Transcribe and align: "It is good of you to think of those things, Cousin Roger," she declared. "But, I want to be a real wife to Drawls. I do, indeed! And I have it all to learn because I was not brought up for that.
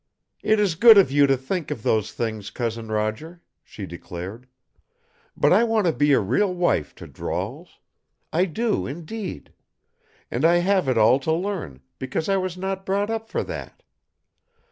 "It 0.41 0.59
is 0.59 0.73
good 0.73 0.97
of 0.97 1.11
you 1.11 1.27
to 1.27 1.37
think 1.37 1.69
of 1.69 1.83
those 1.83 2.11
things, 2.11 2.49
Cousin 2.49 2.87
Roger," 2.87 3.39
she 3.63 3.85
declared. 3.85 4.47
"But, 5.37 5.53
I 5.53 5.63
want 5.63 5.85
to 5.85 5.93
be 5.93 6.11
a 6.13 6.19
real 6.19 6.51
wife 6.51 6.95
to 6.95 7.05
Drawls. 7.07 7.77
I 8.33 8.45
do, 8.45 8.87
indeed! 8.87 9.53
And 10.31 10.43
I 10.43 10.55
have 10.55 10.87
it 10.89 10.97
all 10.97 11.19
to 11.19 11.31
learn 11.31 11.81
because 11.99 12.27
I 12.29 12.37
was 12.37 12.57
not 12.57 12.83
brought 12.83 13.11
up 13.11 13.29
for 13.29 13.43
that. 13.43 13.83